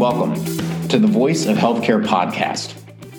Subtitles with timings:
[0.00, 0.34] welcome
[0.88, 2.72] to the Voice of Healthcare podcast.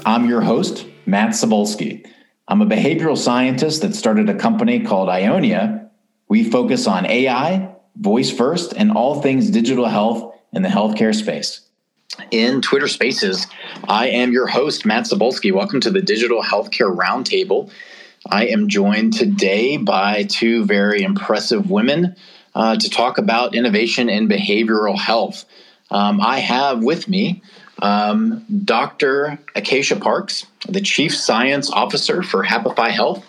[0.03, 2.07] I'm your host, Matt Cybulsky.
[2.47, 5.91] I'm a behavioral scientist that started a company called Ionia.
[6.27, 11.61] We focus on AI, voice first, and all things digital health in the healthcare space.
[12.31, 13.45] In Twitter Spaces,
[13.87, 15.53] I am your host, Matt Cybulsky.
[15.53, 17.71] Welcome to the Digital Healthcare Roundtable.
[18.27, 22.15] I am joined today by two very impressive women
[22.55, 25.45] uh, to talk about innovation in behavioral health.
[25.91, 27.41] Um, I have with me
[27.81, 29.37] um, Dr.
[29.55, 33.25] Acacia Parks, the Chief Science Officer for Happify Health,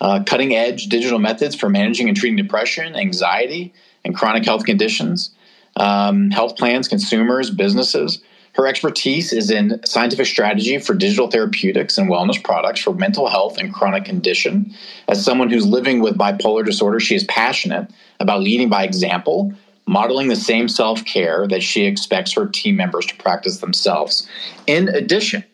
[0.00, 5.30] uh, cutting edge digital methods for managing and treating depression, anxiety, and chronic health conditions,
[5.76, 8.22] um, health plans, consumers, businesses.
[8.52, 13.58] Her expertise is in scientific strategy for digital therapeutics and wellness products for mental health
[13.58, 14.74] and chronic condition.
[15.06, 19.52] As someone who's living with bipolar disorder, she is passionate about leading by example
[19.88, 24.28] modeling the same self care that she expects her team members to practice themselves.
[24.66, 25.44] In addition,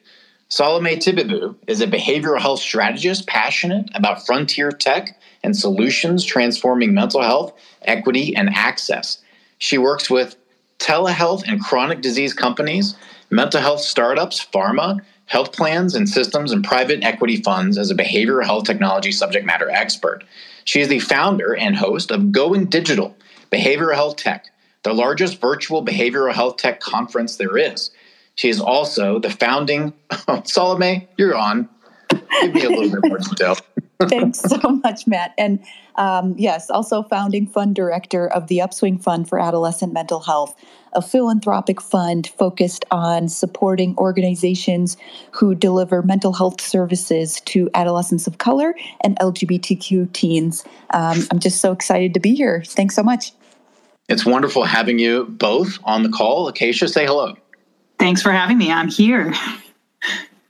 [0.51, 7.23] Solome Tibebu is a behavioral health strategist passionate about frontier tech and solutions transforming mental
[7.23, 9.19] health, equity, and access.
[9.59, 10.37] She works with
[10.79, 12.95] telehealth and chronic disease companies,
[13.31, 18.45] mental health startups, pharma, health plans and systems, and private equity funds as a behavioral
[18.45, 20.25] health technology subject matter expert.
[20.65, 23.17] She is the founder and host of Going Digital,
[23.51, 24.51] Behavioral Health Tech,
[24.83, 27.91] the largest virtual behavioral health tech conference there is.
[28.37, 29.93] She is also the founding.
[30.11, 31.69] Solome, you're on.
[32.11, 33.57] Give me a little bit more detail.
[34.09, 35.33] Thanks so much, Matt.
[35.39, 35.65] And
[35.97, 40.55] um, yes, also founding fund director of the Upswing Fund for Adolescent Mental Health,
[40.93, 44.97] a philanthropic fund focused on supporting organizations
[45.31, 50.65] who deliver mental health services to adolescents of color and LGBTQ teens.
[50.91, 52.63] Um, I'm just so excited to be here.
[52.67, 53.33] Thanks so much.
[54.09, 56.49] It's wonderful having you both on the call.
[56.49, 57.37] Acacia, say hello.
[57.99, 58.71] Thanks for having me.
[58.71, 59.33] I'm here.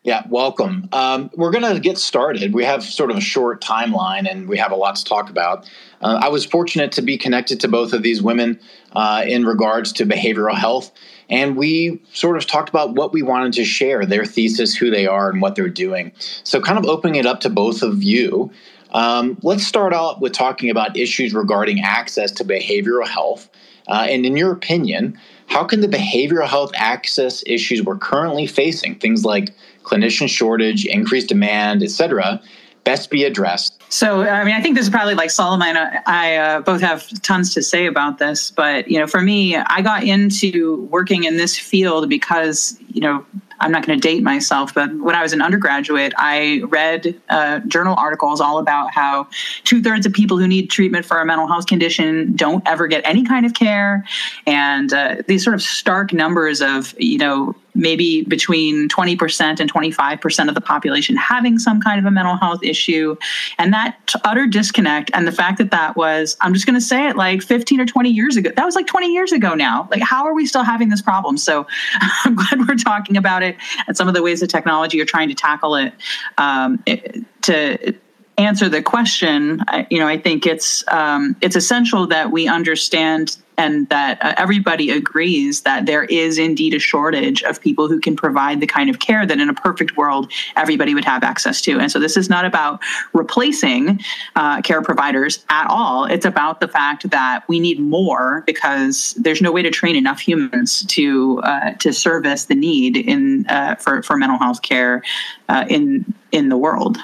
[0.03, 0.87] Yeah, welcome.
[0.93, 2.53] Um, we're going to get started.
[2.53, 5.67] We have sort of a short timeline and we have a lot to talk about.
[6.03, 8.61] Uh, I was fortunate to be connected to both of these women
[8.93, 10.93] uh, in regards to behavioral health.
[11.31, 15.07] And we sort of talked about what we wanted to share their thesis, who they
[15.07, 16.13] are, and what they're doing.
[16.43, 18.53] So, kind of opening it up to both of you.
[18.95, 23.51] Um, let's start out with talking about issues regarding access to behavioral health.
[23.89, 28.95] Uh, and in your opinion, how can the behavioral health access issues we're currently facing,
[28.95, 32.41] things like clinician shortage, increased demand, et cetera,
[32.85, 33.83] best be addressed?
[33.91, 35.77] So, I mean, I think this is probably like Solomon.
[35.77, 39.83] I uh, both have tons to say about this, but you know, for me, I
[39.83, 43.25] got into working in this field because you know
[43.65, 47.61] I'm not going to date myself, but when I was an undergraduate, I read uh,
[47.61, 49.27] journal articles all about how
[49.65, 53.01] two thirds of people who need treatment for a mental health condition don't ever get
[53.07, 54.05] any kind of care.
[54.47, 60.49] And uh, these sort of stark numbers of, you know, maybe between 20% and 25%
[60.49, 63.17] of the population having some kind of a mental health issue.
[63.59, 67.09] And that utter disconnect and the fact that that was, I'm just going to say
[67.09, 68.51] it like 15 or 20 years ago.
[68.55, 69.89] That was like 20 years ago now.
[69.91, 71.37] Like, how are we still having this problem?
[71.37, 71.67] So
[72.25, 73.54] I'm glad we're talking about it
[73.87, 75.93] and some of the ways that technology are trying to tackle it.
[76.39, 77.95] Um, it to
[78.37, 83.37] answer the question, I, you know, I think it's um, it's essential that we understand
[83.57, 88.17] and that uh, everybody agrees that there is indeed a shortage of people who can
[88.17, 91.79] provide the kind of care that in a perfect world everybody would have access to.
[91.79, 92.81] And so this is not about
[93.13, 94.01] replacing
[94.37, 96.05] uh, care providers at all.
[96.05, 100.21] It's about the fact that we need more because there's no way to train enough
[100.21, 105.03] humans to uh, to service the need in uh, for for mental health care
[105.49, 106.99] uh, in in the world.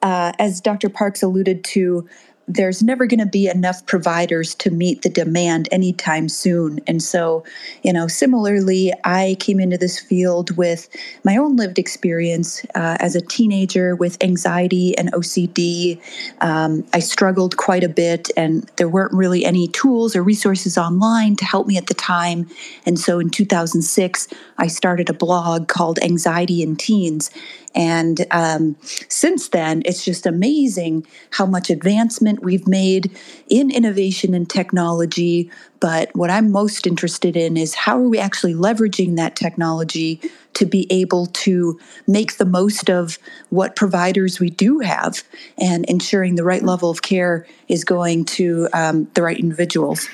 [0.00, 0.88] Uh, as Dr.
[0.88, 2.08] Parks alluded to,
[2.48, 6.80] there's never going to be enough providers to meet the demand anytime soon.
[6.86, 7.44] And so,
[7.82, 10.88] you know, similarly, I came into this field with
[11.24, 16.00] my own lived experience uh, as a teenager with anxiety and OCD.
[16.40, 21.36] Um, I struggled quite a bit, and there weren't really any tools or resources online
[21.36, 22.48] to help me at the time.
[22.86, 27.30] And so in 2006, I started a blog called Anxiety in Teens.
[27.74, 33.16] And um, since then, it's just amazing how much advancement we've made
[33.48, 35.50] in innovation and technology.
[35.80, 40.20] But what I'm most interested in is how are we actually leveraging that technology
[40.54, 43.18] to be able to make the most of
[43.50, 45.22] what providers we do have
[45.56, 50.08] and ensuring the right level of care is going to um, the right individuals.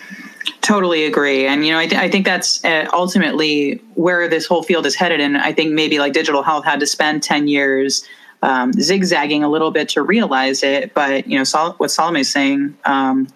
[0.61, 1.46] Totally agree.
[1.46, 4.94] And, you know, I, th- I think that's uh, ultimately where this whole field is
[4.94, 5.20] headed.
[5.20, 8.06] And I think maybe like digital health had to spend 10 years
[8.43, 10.93] um, zigzagging a little bit to realize it.
[10.94, 13.29] But, you know, Sol- what is saying, um,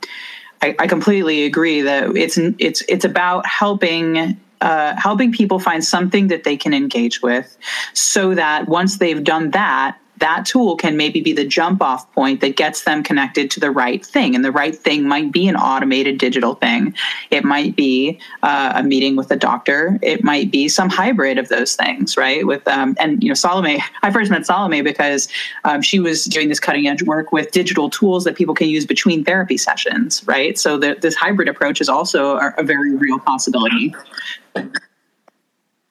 [0.60, 6.26] I, I completely agree that it's, it's, it's about helping uh, helping people find something
[6.26, 7.56] that they can engage with
[7.92, 12.40] so that once they've done that that tool can maybe be the jump off point
[12.40, 14.34] that gets them connected to the right thing.
[14.34, 16.94] And the right thing might be an automated digital thing.
[17.30, 19.98] It might be uh, a meeting with a doctor.
[20.02, 22.46] It might be some hybrid of those things, right?
[22.46, 25.28] With um, and you know Solome, I first met Solome because
[25.64, 28.86] um, she was doing this cutting edge work with digital tools that people can use
[28.86, 30.58] between therapy sessions, right?
[30.58, 33.94] So the, this hybrid approach is also a, a very real possibility.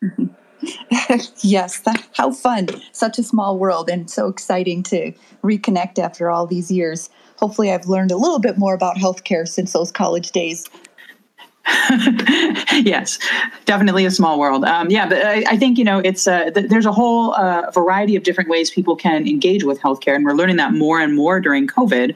[0.04, 0.26] Mm-hmm.
[1.42, 2.68] Yes, that, how fun.
[2.92, 5.14] Such a small world and so exciting to
[5.44, 7.10] reconnect after all these years.
[7.38, 10.66] Hopefully, I've learned a little bit more about healthcare since those college days.
[12.72, 13.20] yes,
[13.66, 14.64] definitely a small world.
[14.64, 17.70] Um, yeah, but I, I, think you know it's uh, th- there's a whole uh,
[17.72, 21.14] variety of different ways people can engage with healthcare, and we're learning that more and
[21.14, 22.16] more during COVID,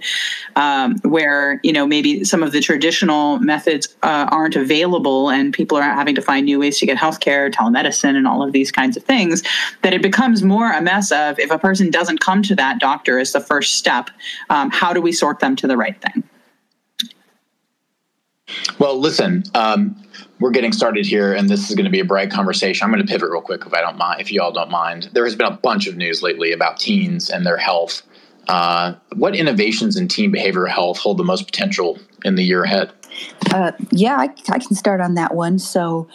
[0.56, 5.78] um, where you know maybe some of the traditional methods uh, aren't available, and people
[5.78, 8.96] are having to find new ways to get healthcare, telemedicine, and all of these kinds
[8.96, 9.44] of things.
[9.82, 13.20] That it becomes more a mess of if a person doesn't come to that doctor
[13.20, 14.12] as the first step,
[14.50, 16.24] um, how do we sort them to the right thing?
[18.80, 19.96] Well, listen, um,
[20.40, 22.84] we're getting started here, and this is going to be a bright conversation.
[22.84, 25.10] I'm going to pivot real quick if I don't mind, if you all don't mind.
[25.14, 28.02] There has been a bunch of news lately about teens and their health.
[28.48, 32.92] Uh, what innovations in teen behavioral health hold the most potential in the year ahead?
[33.54, 35.60] Uh, yeah, I, I, can start on that one.
[35.60, 36.08] So,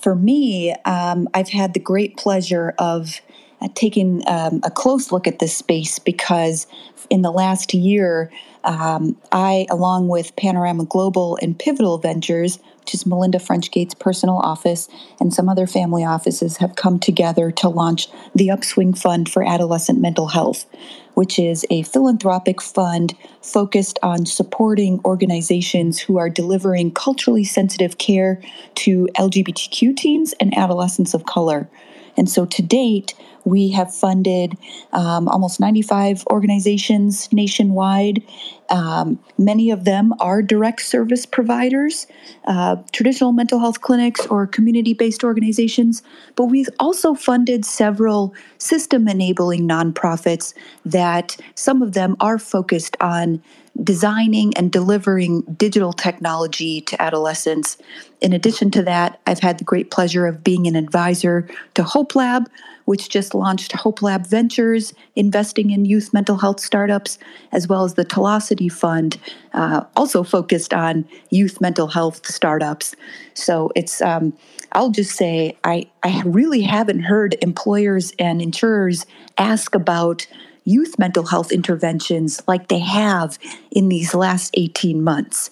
[0.00, 3.20] for me, um, I've had the great pleasure of
[3.64, 6.66] uh, taking um, a close look at this space because
[7.10, 8.30] in the last year,
[8.64, 14.36] um, I, along with Panorama Global and Pivotal Ventures, which is Melinda French Gates' personal
[14.36, 14.88] office,
[15.20, 20.00] and some other family offices, have come together to launch the Upswing Fund for Adolescent
[20.00, 20.66] Mental Health,
[21.14, 28.42] which is a philanthropic fund focused on supporting organizations who are delivering culturally sensitive care
[28.74, 31.68] to LGBTQ teens and adolescents of color.
[32.16, 33.14] And so to date,
[33.44, 34.56] we have funded
[34.92, 38.22] um, almost 95 organizations nationwide.
[38.70, 42.06] Um, many of them are direct service providers,
[42.46, 46.02] uh, traditional mental health clinics, or community based organizations.
[46.36, 50.54] But we've also funded several system enabling nonprofits
[50.84, 53.42] that some of them are focused on
[53.82, 57.76] designing and delivering digital technology to adolescents.
[58.20, 62.14] In addition to that, I've had the great pleasure of being an advisor to Hope
[62.14, 62.48] Lab,
[62.84, 67.18] which just launched Hope Lab Ventures, investing in youth mental health startups,
[67.50, 69.18] as well as the Telosity Fund,
[69.54, 72.94] uh, also focused on youth mental health startups.
[73.32, 74.32] So it's, um,
[74.72, 79.06] I'll just say, I, I really haven't heard employers and insurers
[79.38, 80.26] ask about
[80.64, 83.38] youth mental health interventions like they have
[83.70, 85.50] in these last 18 months.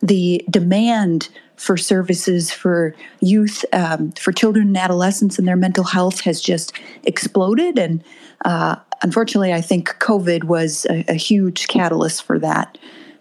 [0.00, 6.20] The demand for services for youth, um, for children and adolescents and their mental health
[6.20, 6.72] has just
[7.04, 7.78] exploded.
[7.78, 8.02] And
[8.46, 12.78] uh, unfortunately, I think COVID was a, a huge catalyst for that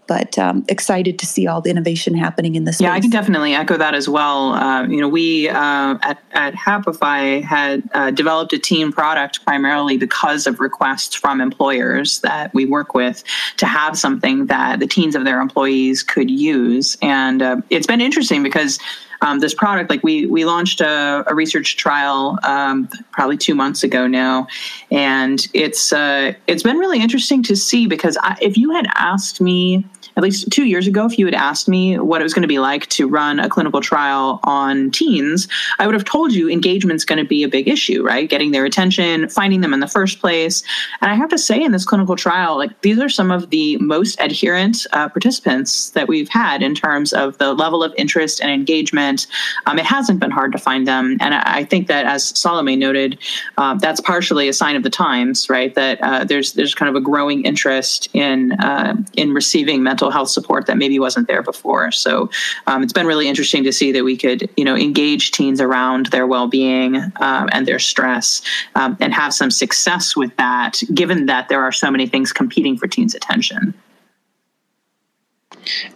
[0.10, 2.82] but um, excited to see all the innovation happening in this.
[2.82, 4.54] Yeah, I can definitely echo that as well.
[4.54, 9.98] Uh, you know, we uh, at, at Happify had uh, developed a team product primarily
[9.98, 13.24] because of requests from employers that we work with
[13.58, 18.02] to have something that the teens of their employees could use, and uh, it's been
[18.02, 18.80] interesting because.
[19.22, 23.84] Um, this product, like we we launched a, a research trial um, probably two months
[23.84, 24.48] ago now,
[24.92, 29.42] and it's uh, it's been really interesting to see because I, if you had asked
[29.42, 29.84] me
[30.20, 32.48] at least two years ago, if you had asked me what it was going to
[32.48, 35.48] be like to run a clinical trial on teens,
[35.80, 38.30] I would have told you engagement's going to be a big issue, right?
[38.30, 40.62] Getting their attention, finding them in the first place.
[41.00, 43.78] And I have to say, in this clinical trial, like these are some of the
[43.78, 48.52] most adherent uh, participants that we've had in terms of the level of interest and
[48.52, 49.26] engagement.
[49.68, 51.16] Um, it hasn't been hard to find them.
[51.22, 53.18] And I, think that, as Solome noted,
[53.58, 55.74] uh, that's partially a sign of the times, right?
[55.76, 60.20] That uh, there's there's kind of a growing interest in uh, in receiving mental mental
[60.20, 61.92] health support that maybe wasn't there before.
[61.92, 62.30] So
[62.68, 66.08] um, it's been really interesting to see that we could, you know, engage teens around
[66.08, 68.42] their well-being um, and their stress
[68.76, 72.78] um, and have some success with that, given that there are so many things competing
[72.78, 73.74] for teens' attention.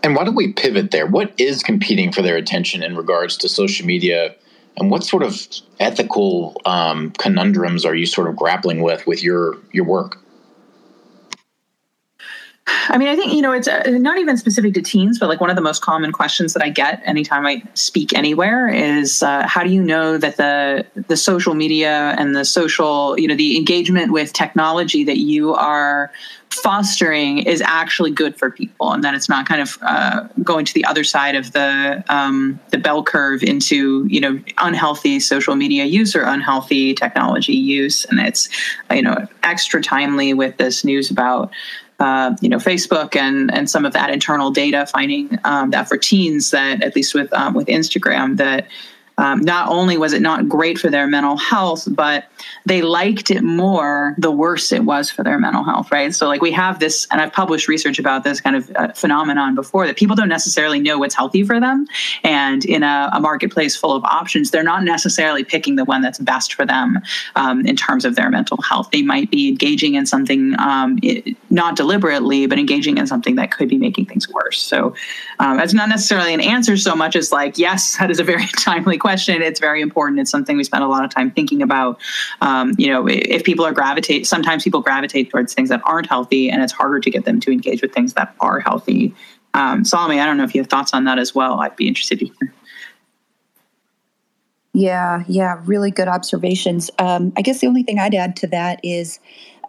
[0.04, 1.08] And why don't we pivot there?
[1.08, 4.36] What is competing for their attention in regards to social media?
[4.78, 5.42] And what sort of
[5.80, 10.23] ethical um, conundrums are you sort of grappling with with your your work?
[12.66, 15.42] I mean, I think, you know, it's uh, not even specific to teens, but like
[15.42, 19.46] one of the most common questions that I get anytime I speak anywhere is uh,
[19.48, 23.58] how do you know that the the social media and the social, you know, the
[23.58, 26.12] engagement with technology that you are
[26.54, 30.74] fostering is actually good for people and that it's not kind of uh, going to
[30.74, 35.86] the other side of the um, the bell curve into you know unhealthy social media
[35.86, 38.06] use or unhealthy technology use.
[38.06, 38.50] And it's
[38.92, 41.52] you know extra timely with this news about
[42.00, 45.98] uh, you know Facebook and and some of that internal data finding um, that for
[45.98, 48.68] teens that at least with um, with Instagram that
[49.18, 52.26] um, not only was it not great for their mental health, but
[52.66, 56.14] they liked it more the worse it was for their mental health, right?
[56.16, 59.54] So, like, we have this, and I've published research about this kind of uh, phenomenon
[59.54, 61.86] before that people don't necessarily know what's healthy for them.
[62.24, 66.20] And in a, a, marketplace full of options, they're not necessarily picking the one that's
[66.20, 67.00] best for them
[67.36, 68.90] um, in terms of their mental health.
[68.92, 70.98] They might be engaging in something um,
[71.54, 74.62] not deliberately, but engaging in something that could be making things worse.
[74.62, 74.94] So,
[75.40, 78.48] um, it's not necessarily an answer so much as like, yes, that is a very
[78.60, 79.42] timely question.
[79.42, 80.20] It's very important.
[80.20, 82.02] It's something we spend a lot of time thinking about.
[82.42, 86.50] Um, you know, if people are gravitate, sometimes people gravitate towards things that aren't healthy,
[86.50, 89.16] and it's harder to get them to engage with things that are healthy.
[89.54, 91.60] Um, Solome, I don't know if you have thoughts on that as well.
[91.62, 92.54] I'd be interested to hear.
[94.74, 96.90] Yeah, yeah, really good observations.
[96.98, 99.20] Um, I guess the only thing I'd add to that is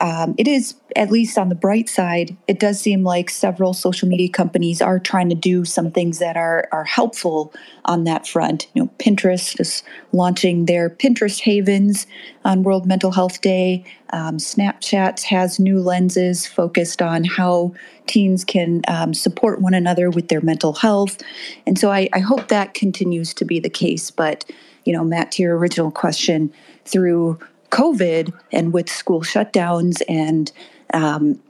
[0.01, 4.09] um, it is at least on the bright side it does seem like several social
[4.09, 7.53] media companies are trying to do some things that are are helpful
[7.85, 8.69] on that front.
[8.75, 9.83] You know pinterest is
[10.13, 12.07] launching their pinterest havens
[12.45, 13.85] on world mental health day.
[14.11, 17.75] Um, snapchat has new lenses focused on how
[18.07, 21.21] teens can um, support one another with their mental health.
[21.67, 24.45] And so I, I hope that continues to be the case but
[24.85, 26.53] you know matt to your original question
[26.85, 27.39] through
[27.75, 30.53] COVID and with school shutdowns and
[30.93, 31.43] um,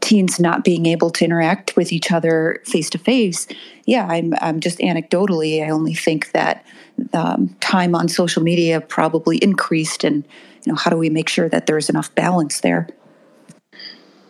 [0.00, 3.46] teens not being able to interact with each other face to face,
[3.86, 6.64] yeah, I'm, I'm just anecdotally, I only think that
[7.14, 10.04] um, time on social media probably increased.
[10.04, 10.24] And,
[10.64, 12.88] you know, how do we make sure that there's enough balance there?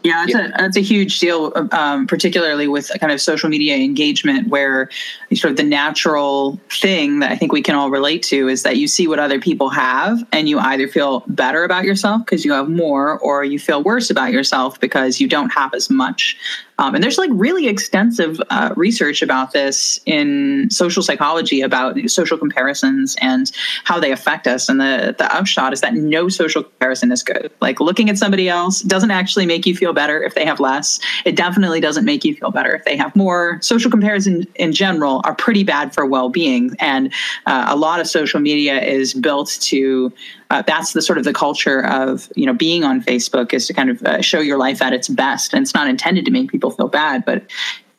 [0.04, 0.46] Yeah, that's, yeah.
[0.46, 4.90] A, that's a huge deal, um, particularly with kind of social media engagement, where
[5.34, 8.76] sort of the natural thing that I think we can all relate to is that
[8.78, 12.52] you see what other people have, and you either feel better about yourself because you
[12.52, 16.36] have more, or you feel worse about yourself because you don't have as much.
[16.78, 22.38] Um, and there's like really extensive uh, research about this in social psychology about social
[22.38, 23.52] comparisons and
[23.84, 24.68] how they affect us.
[24.68, 27.50] And the, the upshot is that no social comparison is good.
[27.60, 30.98] Like looking at somebody else doesn't actually make you feel better if they have less.
[31.24, 33.58] It definitely doesn't make you feel better if they have more.
[33.60, 36.74] Social comparison in general are pretty bad for well being.
[36.78, 37.12] And
[37.46, 40.12] uh, a lot of social media is built to
[40.52, 43.72] uh, that's the sort of the culture of you know being on Facebook is to
[43.72, 46.50] kind of uh, show your life at its best, and it's not intended to make
[46.50, 47.42] people feel bad, but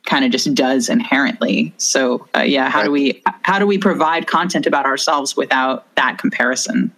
[0.06, 1.74] kind of just does inherently.
[1.78, 6.20] So uh, yeah, how do we how do we provide content about ourselves without that
[6.20, 6.94] comparison?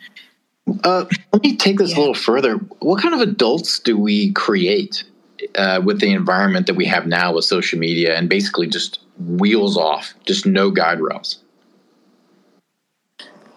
[0.83, 1.97] Uh, let me take this yeah.
[1.97, 2.55] a little further.
[2.79, 5.05] What kind of adults do we create
[5.55, 9.77] uh, with the environment that we have now with social media and basically just wheels
[9.77, 11.39] off, just no guide rails?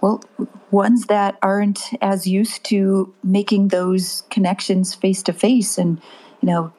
[0.01, 0.23] Well,
[0.71, 6.01] ones that aren't as used to making those connections face to face and
[6.41, 6.73] you know,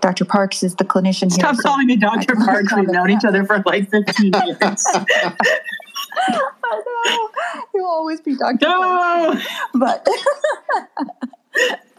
[0.00, 0.24] Dr.
[0.24, 1.60] Parks is the clinician Stop here.
[1.60, 2.36] Stop calling me Dr.
[2.36, 2.74] Parks.
[2.74, 4.60] We've known each other for like 15 years.
[4.62, 7.30] I know.
[7.74, 8.66] You'll always be Dr.
[8.66, 9.32] No!
[9.32, 9.46] Parks.
[9.74, 10.08] But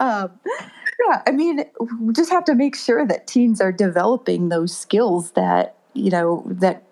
[0.00, 0.32] um,
[1.08, 1.64] yeah, I mean,
[2.00, 6.44] we just have to make sure that teens are developing those skills that, you know,
[6.46, 6.82] that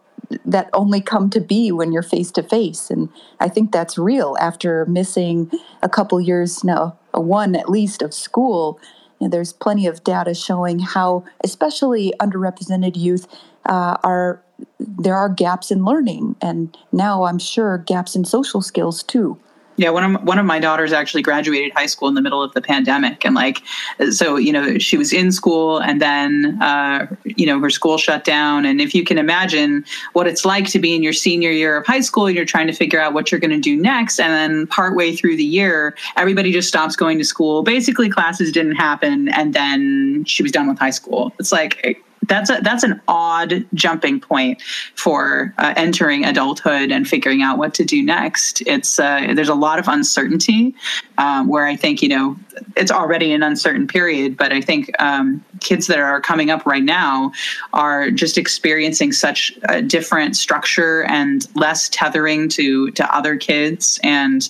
[0.45, 2.91] that only come to be when you're face to face.
[2.91, 3.09] And
[3.41, 4.37] i think that's real.
[4.41, 5.51] After missing
[5.83, 8.79] a couple years now, one at least of school
[9.21, 13.27] there's plenty of data showing how especially underrepresented youth
[13.67, 14.43] uh, are
[14.79, 16.37] there are gaps in learning.
[16.41, 19.39] And now i'm sure gaps in social skills too
[19.77, 22.53] yeah, one of one of my daughters actually graduated high school in the middle of
[22.53, 23.63] the pandemic, and like,
[24.11, 28.25] so you know, she was in school, and then uh, you know, her school shut
[28.25, 28.65] down.
[28.65, 31.87] And if you can imagine what it's like to be in your senior year of
[31.87, 34.33] high school, and you're trying to figure out what you're going to do next, and
[34.33, 37.63] then partway through the year, everybody just stops going to school.
[37.63, 41.33] Basically, classes didn't happen, and then she was done with high school.
[41.39, 44.63] It's like that's a, that's an odd jumping point
[44.95, 48.63] for uh, entering adulthood and figuring out what to do next.
[48.67, 50.75] It's uh, there's a lot of uncertainty
[51.19, 52.37] um, where I think you know
[52.77, 56.83] it's already an uncertain period, but I think um, kids that are coming up right
[56.83, 57.33] now
[57.73, 64.49] are just experiencing such a different structure and less tethering to to other kids and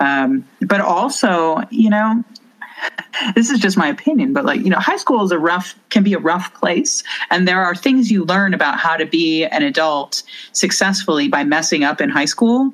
[0.00, 2.22] um, but also you know
[3.34, 6.02] this is just my opinion, but like, you know, high school is a rough, can
[6.02, 7.02] be a rough place.
[7.30, 11.84] And there are things you learn about how to be an adult successfully by messing
[11.84, 12.72] up in high school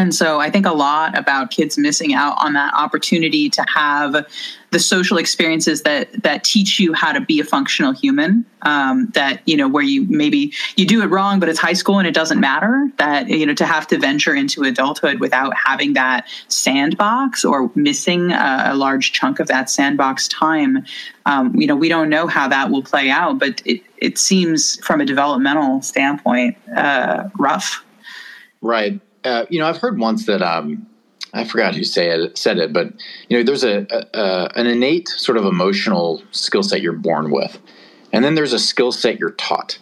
[0.00, 4.26] and so I think a lot about kids missing out on that opportunity to have
[4.70, 8.46] the social experiences that that teach you how to be a functional human.
[8.62, 11.98] Um, that you know where you maybe you do it wrong, but it's high school
[11.98, 12.90] and it doesn't matter.
[12.96, 18.32] That you know to have to venture into adulthood without having that sandbox or missing
[18.32, 20.82] a, a large chunk of that sandbox time.
[21.26, 24.82] Um, you know we don't know how that will play out, but it it seems
[24.82, 27.84] from a developmental standpoint uh, rough.
[28.62, 30.86] Right uh, you know, I've heard once that um,
[31.32, 32.92] I forgot who it, said it, but
[33.28, 37.58] you know, there's a, a an innate sort of emotional skill set you're born with,
[38.12, 39.78] and then there's a skill set you're taught.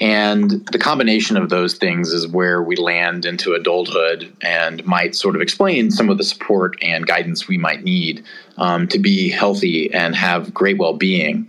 [0.00, 5.36] And the combination of those things is where we land into adulthood and might sort
[5.36, 8.24] of explain some of the support and guidance we might need
[8.56, 11.48] um, to be healthy and have great well being.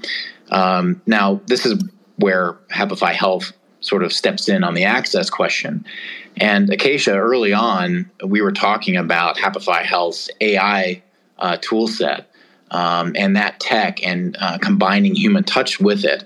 [0.51, 1.82] Um, now, this is
[2.17, 5.85] where Happify Health sort of steps in on the access question.
[6.37, 11.03] And Acacia, early on, we were talking about Happify Health's AI
[11.37, 12.31] uh, tool set
[12.71, 16.23] um, and that tech and uh, combining human touch with it.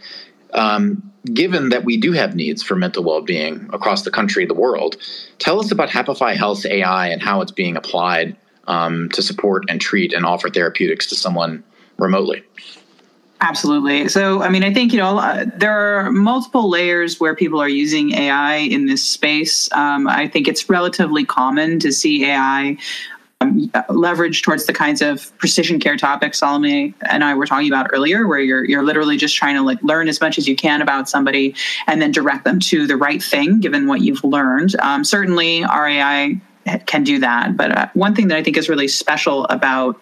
[0.53, 4.53] Um, given that we do have needs for mental well being across the country, the
[4.53, 4.95] world,
[5.39, 8.37] tell us about Happify Health's AI and how it's being applied
[8.67, 11.63] um, to support and treat and offer therapeutics to someone
[11.97, 12.43] remotely.
[13.39, 14.07] Absolutely.
[14.07, 18.13] So, I mean, I think, you know, there are multiple layers where people are using
[18.13, 19.71] AI in this space.
[19.73, 22.77] Um, I think it's relatively common to see AI
[23.41, 27.91] um, leverage towards the kinds of precision care topics Solome and I were talking about
[27.93, 30.81] earlier, where you're you're literally just trying to like learn as much as you can
[30.81, 31.53] about somebody
[31.85, 34.75] and then direct them to the right thing given what you've learned.
[34.79, 36.41] Um, certainly, RAI
[36.87, 40.01] can do that, but uh, one thing that I think is really special about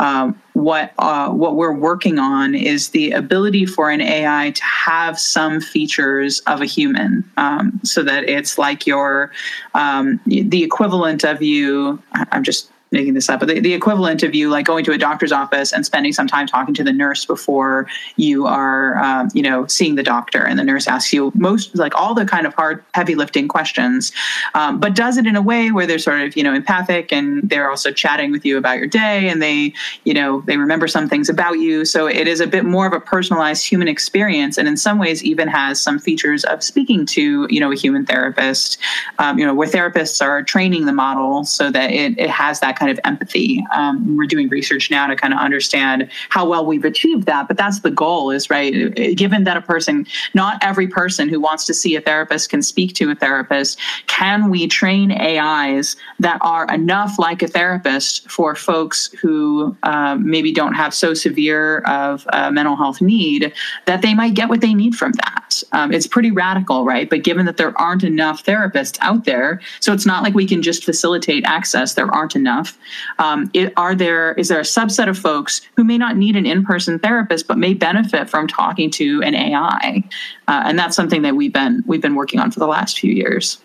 [0.00, 5.18] um, what uh, what we're working on is the ability for an AI to have
[5.18, 9.32] some features of a human, um, so that it's like your
[9.74, 12.02] um, the equivalent of you.
[12.12, 14.98] I'm just making this up, but the, the equivalent of you like going to a
[14.98, 19.42] doctor's office and spending some time talking to the nurse before you are, um, you
[19.42, 22.54] know, seeing the doctor, and the nurse asks you most like all the kind of
[22.54, 24.12] hard, heavy lifting questions,
[24.54, 27.48] um, but does it in a way where they're sort of, you know, empathic and
[27.48, 29.72] they're also chatting with you about your day, and they,
[30.04, 31.84] you know, they remember some things about you.
[31.84, 35.24] So it is a bit more of a personalized human experience, and in some ways
[35.24, 38.78] even has some features of speaking to, you know, a human therapist,
[39.18, 42.76] um, you know, where therapists are training the model so that it, it has that
[42.78, 43.64] kind of empathy.
[43.74, 47.56] Um, we're doing research now to kind of understand how well we've achieved that, but
[47.56, 48.94] that's the goal is right.
[49.16, 52.94] Given that a person, not every person who wants to see a therapist can speak
[52.94, 59.10] to a therapist, can we train AIs that are enough like a therapist for folks
[59.20, 63.52] who uh, maybe don't have so severe of a mental health need
[63.86, 65.62] that they might get what they need from that?
[65.72, 67.08] Um, it's pretty radical, right?
[67.08, 70.62] But given that there aren't enough therapists out there, so it's not like we can
[70.62, 72.71] just facilitate access, there aren't enough
[73.18, 76.46] um, it, are there is there a subset of folks who may not need an
[76.46, 80.02] in-person therapist but may benefit from talking to an AI,
[80.48, 83.12] uh, and that's something that we've been we've been working on for the last few
[83.12, 83.58] years.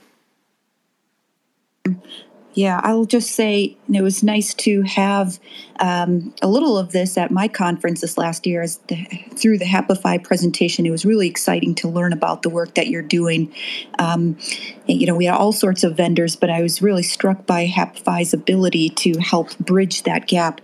[2.57, 5.39] Yeah, I'll just say it was nice to have
[5.79, 8.63] um, a little of this at my conference this last year.
[8.63, 12.73] As the, through the Happify presentation, it was really exciting to learn about the work
[12.73, 13.53] that you're doing.
[13.99, 14.39] Um,
[14.87, 18.33] you know, we had all sorts of vendors, but I was really struck by Happify's
[18.33, 20.59] ability to help bridge that gap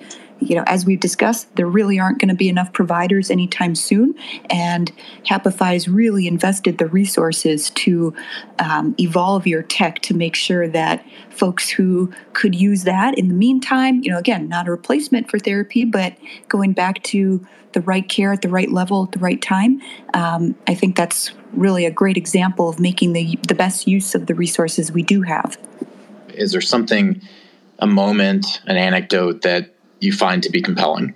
[0.46, 4.16] you know, as we've discussed, there really aren't going to be enough providers anytime soon.
[4.50, 4.92] And
[5.26, 8.14] Happify has really invested the resources to
[8.60, 13.34] um, evolve your tech to make sure that folks who could use that in the
[13.34, 16.16] meantime, you know, again, not a replacement for therapy, but
[16.48, 19.82] going back to the right care at the right level at the right time.
[20.14, 24.28] Um, I think that's really a great example of making the the best use of
[24.28, 25.58] the resources we do have.
[26.30, 27.22] Is there something,
[27.80, 29.73] a moment, an anecdote that
[30.04, 31.14] you find to be compelling?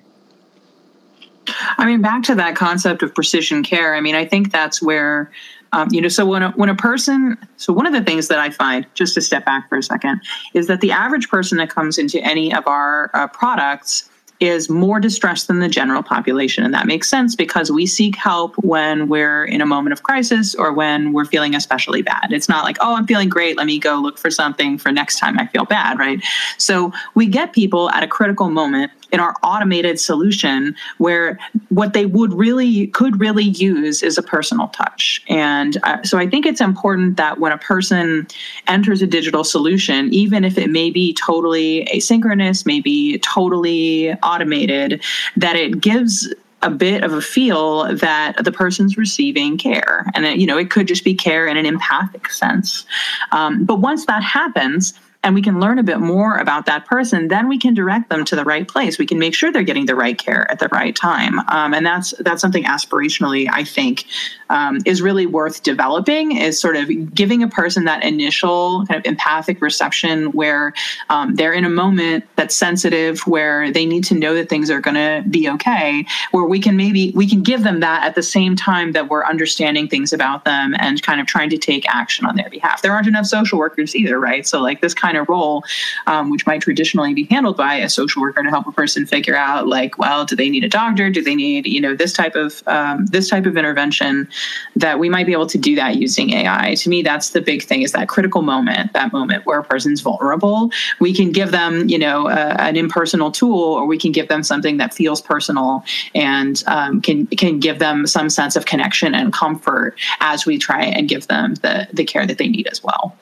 [1.77, 3.95] I mean, back to that concept of precision care.
[3.95, 5.31] I mean, I think that's where,
[5.71, 8.39] um, you know, so when a, when a person, so one of the things that
[8.39, 10.21] I find, just to step back for a second,
[10.53, 14.99] is that the average person that comes into any of our uh, products is more
[14.99, 16.63] distressed than the general population.
[16.63, 20.53] And that makes sense because we seek help when we're in a moment of crisis
[20.53, 22.31] or when we're feeling especially bad.
[22.31, 23.57] It's not like, oh, I'm feeling great.
[23.57, 26.21] Let me go look for something for next time I feel bad, right?
[26.57, 32.05] So we get people at a critical moment in our automated solution where what they
[32.05, 36.61] would really could really use is a personal touch and uh, so i think it's
[36.61, 38.27] important that when a person
[38.67, 45.01] enters a digital solution even if it may be totally asynchronous maybe totally automated
[45.35, 50.09] that it gives a bit of a feel that the person's receiving care.
[50.15, 52.85] And it, you know it could just be care in an empathic sense.
[53.31, 57.27] Um, but once that happens and we can learn a bit more about that person,
[57.27, 58.97] then we can direct them to the right place.
[58.97, 61.85] We can make sure they're getting the right care at the right time, um, and
[61.85, 64.05] that's that's something aspirationally I think
[64.49, 66.37] um, is really worth developing.
[66.37, 70.73] Is sort of giving a person that initial kind of empathic reception where
[71.09, 74.81] um, they're in a moment that's sensitive, where they need to know that things are
[74.81, 76.05] going to be okay.
[76.31, 79.25] Where we can maybe we can give them that at the same time that we're
[79.25, 82.81] understanding things about them and kind of trying to take action on their behalf.
[82.81, 84.47] There aren't enough social workers either, right?
[84.47, 85.63] So like this kind kind of role,
[86.05, 89.35] um, which might traditionally be handled by a social worker to help a person figure
[89.35, 91.09] out, like, well, do they need a doctor?
[91.09, 94.27] Do they need, you know, this type of um, this type of intervention?
[94.75, 96.75] That we might be able to do that using AI.
[96.75, 100.01] To me, that's the big thing: is that critical moment, that moment where a person's
[100.01, 100.71] vulnerable.
[100.99, 104.43] We can give them, you know, a, an impersonal tool, or we can give them
[104.43, 109.31] something that feels personal and um, can can give them some sense of connection and
[109.31, 113.17] comfort as we try and give them the the care that they need as well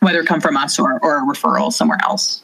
[0.00, 2.42] whether it come from us or, or a referral somewhere else.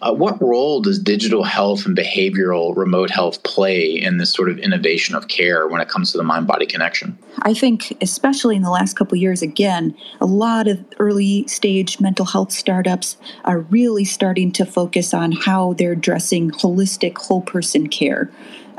[0.00, 4.56] Uh, what role does digital health and behavioral remote health play in this sort of
[4.58, 7.18] innovation of care when it comes to the mind body connection?
[7.42, 12.26] I think, especially in the last couple years, again, a lot of early stage mental
[12.26, 18.30] health startups are really starting to focus on how they're addressing holistic, whole person care.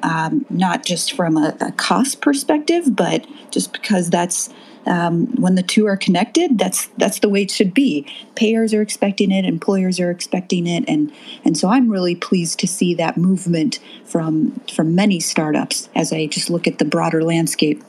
[0.01, 4.49] Um, not just from a, a cost perspective, but just because that's
[4.85, 8.07] um, when the two are connected, that's that's the way it should be.
[8.35, 11.11] Payers are expecting it, employers are expecting it, and
[11.43, 16.27] and so I'm really pleased to see that movement from from many startups as I
[16.27, 17.83] just look at the broader landscape.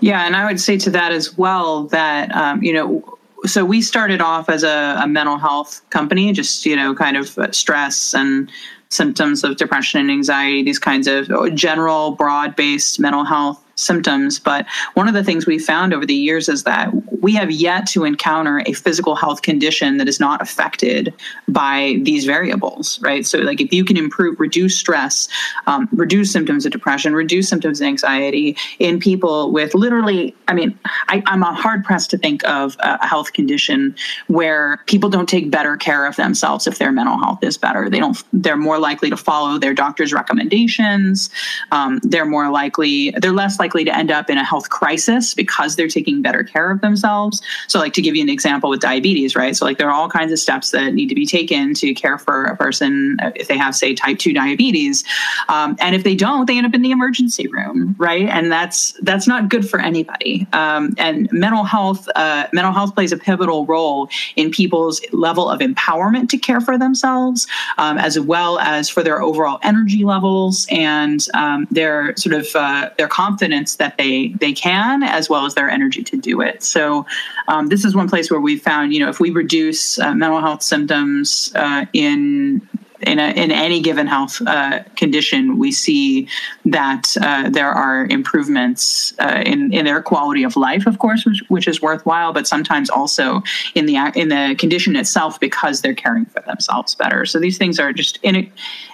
[0.00, 3.82] Yeah, and I would say to that as well that um, you know so we
[3.82, 8.50] started off as a, a, mental health company, just you know, kind of stress and
[8.88, 14.38] symptoms of depression and anxiety, these kinds of general, broad-based mental health symptoms.
[14.38, 16.90] But one of the things we found over the years is that
[17.22, 21.12] we have yet to encounter a physical health condition that is not affected
[21.48, 23.26] by these variables, right?
[23.26, 25.28] So, like if you can improve, reduce stress,
[25.66, 30.78] um, reduce symptoms of depression, reduce symptoms of anxiety in people with literally, I mean,
[31.08, 33.94] I, I'm hard pressed to think of a health condition
[34.28, 37.88] where people don't take better care of themselves if their mental health is better.
[37.88, 41.30] They don't, they're more likely to follow their doctor's recommendations.
[41.72, 45.76] Um, they're more likely, they're less likely to end up in a health crisis because
[45.76, 47.42] they're taking better care of themselves.
[47.68, 49.56] So, like to give you an example with diabetes, right?
[49.56, 52.18] So, like there are all kinds of steps that need to be taken to care
[52.18, 55.04] for a person if they have, say, type two diabetes,
[55.48, 58.28] um, and if they don't, they end up in the emergency room, right?
[58.28, 60.46] And that's that's not good for anybody.
[60.52, 65.60] Um, and mental health, uh, mental health plays a pivotal role in people's level of
[65.60, 67.46] empowerment to care for themselves,
[67.78, 72.90] um, as well as for their overall energy levels and um, their sort of uh,
[72.98, 76.62] their confidence confidence that they they can, as well as their energy to do it.
[76.62, 77.06] So,
[77.48, 80.40] um, this is one place where we found, you know, if we reduce uh, mental
[80.40, 82.60] health symptoms uh, in
[83.00, 86.26] in, a, in any given health uh, condition, we see
[86.64, 91.42] that uh, there are improvements uh, in in their quality of life, of course, which,
[91.48, 93.42] which, is worthwhile, but sometimes also
[93.74, 97.26] in the in the condition itself because they're caring for themselves better.
[97.26, 98.50] So these things are just in,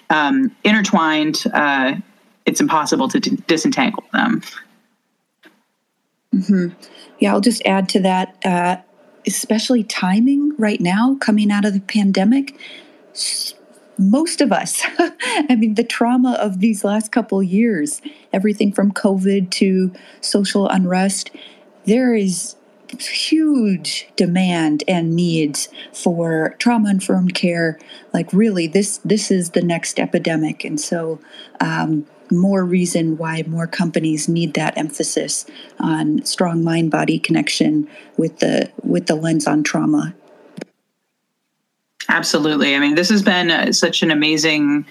[0.09, 1.95] um, intertwined uh,
[2.47, 4.43] it's impossible to d- disentangle them.
[6.35, 6.69] Mm-hmm.
[7.19, 8.77] Yeah, I'll just add to that, uh,
[9.27, 12.59] especially timing right now, coming out of the pandemic.
[13.99, 18.01] Most of us, I mean, the trauma of these last couple years,
[18.33, 21.31] everything from COVID to social unrest,
[21.85, 22.57] there is
[22.99, 27.79] huge demand and needs for trauma informed care
[28.13, 31.21] like really this this is the next epidemic and so
[31.61, 35.47] um, more reason why more companies need that emphasis
[35.79, 40.15] on strong mind body connection with the with the lens on trauma.
[42.09, 42.75] Absolutely.
[42.75, 44.87] I mean this has been uh, such an amazing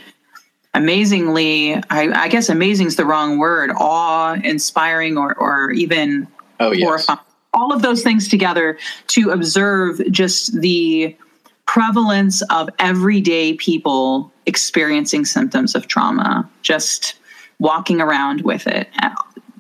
[0.74, 6.28] amazingly I, I, guess amazing is the wrong word awe inspiring or, or even
[6.60, 6.84] oh, yes.
[6.84, 7.20] horrifying.
[7.54, 11.18] All of those things together to observe just the
[11.66, 16.50] prevalence of everyday people experiencing symptoms of trauma.
[16.64, 17.19] Just
[17.60, 18.90] walking around with it.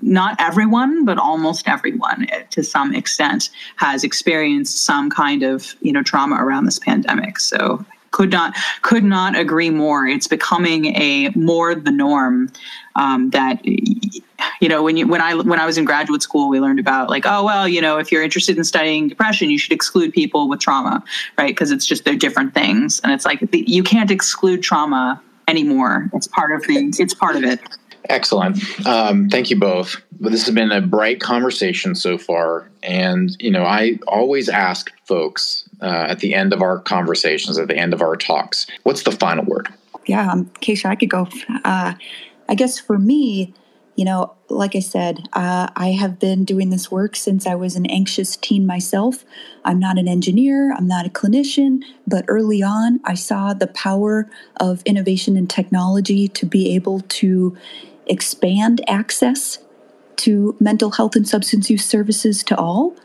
[0.01, 5.91] Not everyone, but almost everyone, eh, to some extent, has experienced some kind of you
[5.91, 7.39] know trauma around this pandemic.
[7.39, 10.07] So could not could not agree more.
[10.07, 12.51] It's becoming a more the norm.
[12.95, 16.59] Um, that you know when you when I when I was in graduate school, we
[16.59, 19.73] learned about like oh well you know if you're interested in studying depression, you should
[19.73, 21.03] exclude people with trauma,
[21.37, 21.49] right?
[21.49, 26.09] Because it's just they're different things, and it's like you can't exclude trauma anymore.
[26.13, 26.91] It's part of the.
[26.97, 27.59] It's part of it.
[28.09, 28.57] Excellent.
[28.87, 30.01] Um, thank you both.
[30.19, 34.91] But this has been a bright conversation so far, and you know, I always ask
[35.05, 39.03] folks uh, at the end of our conversations, at the end of our talks, what's
[39.03, 39.69] the final word?
[40.07, 41.27] Yeah, um, Keisha, I could go.
[41.63, 41.93] Uh,
[42.49, 43.53] I guess for me,
[43.95, 47.75] you know, like I said, uh, I have been doing this work since I was
[47.75, 49.25] an anxious teen myself.
[49.65, 54.29] I'm not an engineer, I'm not a clinician, but early on, I saw the power
[54.59, 57.57] of innovation and technology to be able to
[58.09, 59.59] expand access
[60.17, 62.95] to mental health and substance use services to all.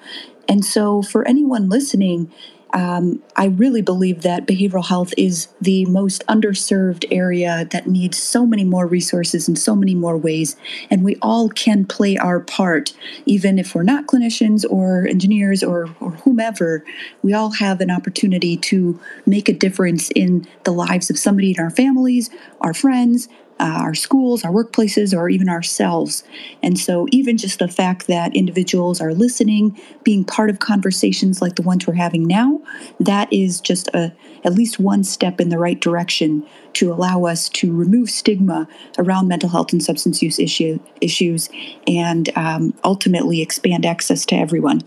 [0.48, 2.30] And so, for anyone listening,
[2.74, 8.44] um, I really believe that behavioral health is the most underserved area that needs so
[8.44, 10.56] many more resources in so many more ways.
[10.90, 12.92] And we all can play our part,
[13.26, 16.84] even if we're not clinicians or engineers or, or whomever.
[17.22, 21.62] We all have an opportunity to make a difference in the lives of somebody in
[21.62, 22.28] our families,
[22.60, 23.28] our friends,
[23.60, 26.24] uh, our schools, our workplaces, or even ourselves.
[26.62, 31.54] And so, even just the fact that individuals are listening, being part of conversations like
[31.56, 32.60] the ones we're having now,
[33.00, 34.12] that is just a,
[34.44, 38.66] at least one step in the right direction to allow us to remove stigma
[38.98, 41.48] around mental health and substance use issue, issues
[41.86, 44.80] and um, ultimately expand access to everyone.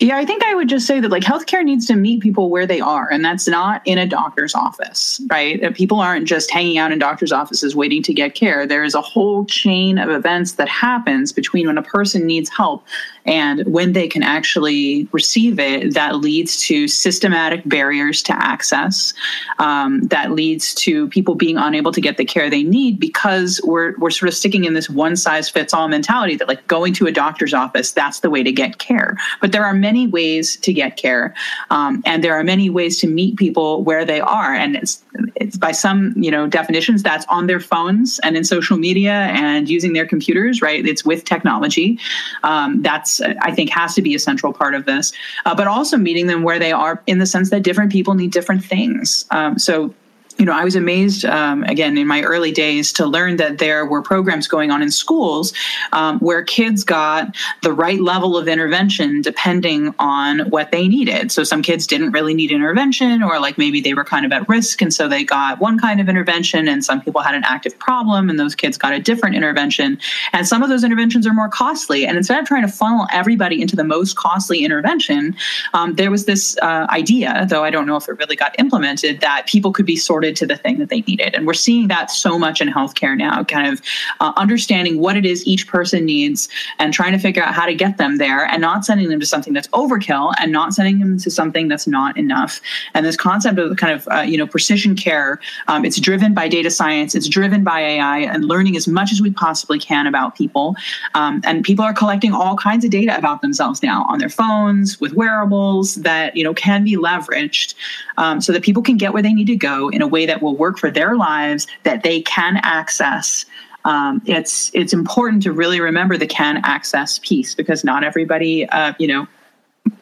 [0.00, 2.68] Yeah, I think I would just say that like healthcare needs to meet people where
[2.68, 5.74] they are, and that's not in a doctor's office, right?
[5.74, 8.64] People aren't just hanging out in doctor's offices waiting to get care.
[8.64, 12.84] There is a whole chain of events that happens between when a person needs help
[13.28, 19.12] and when they can actually receive it, that leads to systematic barriers to access.
[19.58, 23.94] Um, that leads to people being unable to get the care they need because we're
[23.98, 27.06] we're sort of sticking in this one size fits all mentality that like going to
[27.06, 29.18] a doctor's office that's the way to get care.
[29.42, 31.34] But there are many ways to get care,
[31.68, 35.04] um, and there are many ways to meet people where they are, and it's
[35.36, 39.68] it's by some you know definitions that's on their phones and in social media and
[39.68, 40.62] using their computers.
[40.62, 41.98] Right, it's with technology.
[42.42, 45.12] Um, that's I think has to be a central part of this,
[45.46, 48.32] uh, but also meeting them where they are in the sense that different people need
[48.32, 49.24] different things.
[49.30, 49.94] Um, so
[50.38, 53.84] you know, I was amazed um, again in my early days to learn that there
[53.84, 55.52] were programs going on in schools
[55.92, 61.32] um, where kids got the right level of intervention depending on what they needed.
[61.32, 64.48] So some kids didn't really need intervention, or like maybe they were kind of at
[64.48, 67.76] risk, and so they got one kind of intervention, and some people had an active
[67.78, 69.98] problem, and those kids got a different intervention.
[70.32, 72.06] And some of those interventions are more costly.
[72.06, 75.36] And instead of trying to funnel everybody into the most costly intervention,
[75.74, 79.20] um, there was this uh, idea, though I don't know if it really got implemented,
[79.20, 81.34] that people could be sorted to the thing that they needed.
[81.34, 83.82] And we're seeing that so much in healthcare now, kind of
[84.20, 87.74] uh, understanding what it is each person needs and trying to figure out how to
[87.74, 91.18] get them there and not sending them to something that's overkill and not sending them
[91.18, 92.60] to something that's not enough.
[92.94, 96.48] And this concept of kind of, uh, you know, precision care, um, it's driven by
[96.48, 100.36] data science, it's driven by AI and learning as much as we possibly can about
[100.36, 100.74] people.
[101.14, 105.00] Um, and people are collecting all kinds of data about themselves now on their phones
[105.00, 107.74] with wearables that, you know, can be leveraged
[108.16, 110.26] um, so that people can get where they need to go in a way way
[110.26, 113.44] that will work for their lives that they can access
[113.84, 118.92] um, it's it's important to really remember the can access piece because not everybody uh,
[118.98, 119.26] you know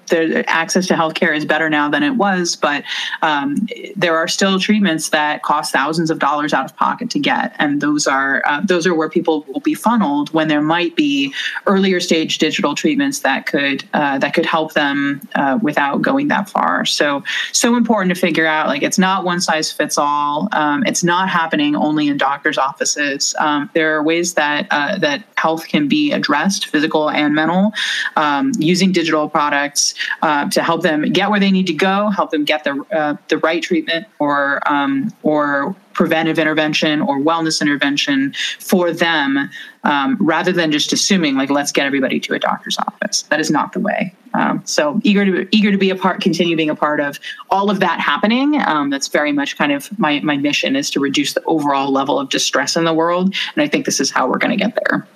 [0.09, 2.85] the access to healthcare is better now than it was, but
[3.23, 3.66] um,
[3.97, 7.81] there are still treatments that cost thousands of dollars out of pocket to get, and
[7.81, 11.33] those are uh, those are where people will be funneled when there might be
[11.66, 16.49] earlier stage digital treatments that could uh, that could help them uh, without going that
[16.49, 16.85] far.
[16.85, 20.49] So so important to figure out like it's not one size fits all.
[20.53, 23.35] Um, it's not happening only in doctors' offices.
[23.38, 27.73] Um, there are ways that uh, that health can be addressed, physical and mental,
[28.16, 32.31] um, using digital products uh, to help them get where they need to go, help
[32.31, 38.35] them get the uh, the right treatment or um, or preventive intervention or wellness intervention
[38.59, 39.49] for them,
[39.85, 43.23] um, rather than just assuming like let's get everybody to a doctor's office.
[43.23, 44.15] That is not the way.
[44.35, 47.19] Um, so eager to eager to be a part, continue being a part of
[47.51, 48.61] all of that happening.
[48.67, 52.21] Um, that's very much kind of my my mission is to reduce the overall level
[52.21, 54.79] of distress in the world, and I think this is how we're going to get
[54.85, 55.07] there.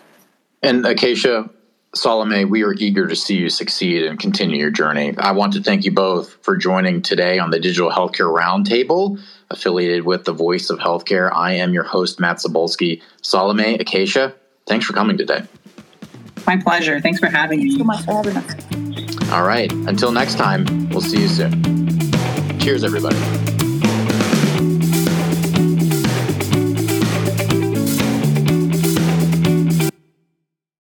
[0.63, 1.51] And Acacia,
[1.97, 5.13] Solome, we are eager to see you succeed and continue your journey.
[5.19, 10.05] I want to thank you both for joining today on the Digital Healthcare Roundtable, affiliated
[10.05, 11.33] with the Voice of Healthcare.
[11.35, 13.03] I am your host, Matt Cybulsky.
[13.23, 14.33] Solome, Acacia,
[14.67, 15.43] thanks for coming today.
[16.47, 17.01] My pleasure.
[17.01, 17.77] Thanks for having me.
[17.77, 19.31] so much for having us.
[19.33, 19.71] All right.
[19.73, 21.63] Until next time, we'll see you soon.
[22.61, 23.60] Cheers, everybody.